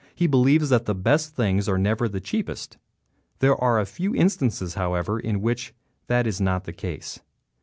He 0.15 0.25
believes 0.25 0.69
that 0.69 0.85
the 0.85 0.95
best 0.95 1.35
things 1.35 1.69
are 1.69 1.77
never 1.77 2.09
cheapest. 2.09 2.79
There 3.37 3.55
are 3.55 3.79
a 3.79 3.85
few 3.85 4.15
instances 4.15 4.73
however 4.73 5.19
in 5.19 5.41
which 5.41 5.75
that 6.07 6.25
is 6.25 6.41
not 6.41 6.63
the 6.63 6.73
case. 6.73 7.19